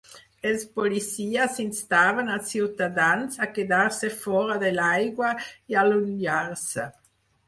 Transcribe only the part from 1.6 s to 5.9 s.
instaven als ciutadans a quedar-se fora de l'aigua i a